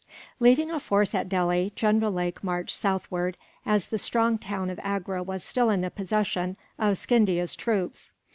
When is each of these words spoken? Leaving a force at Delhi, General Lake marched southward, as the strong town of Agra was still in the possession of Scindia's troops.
Leaving 0.39 0.71
a 0.71 0.79
force 0.79 1.13
at 1.13 1.29
Delhi, 1.29 1.71
General 1.75 2.11
Lake 2.11 2.43
marched 2.43 2.75
southward, 2.75 3.37
as 3.67 3.85
the 3.85 3.99
strong 3.99 4.39
town 4.39 4.71
of 4.71 4.79
Agra 4.81 5.21
was 5.21 5.43
still 5.43 5.69
in 5.69 5.81
the 5.81 5.91
possession 5.91 6.57
of 6.79 6.97
Scindia's 6.97 7.55
troops. 7.55 8.11